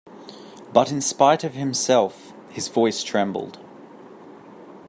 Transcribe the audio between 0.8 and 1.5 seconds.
in spite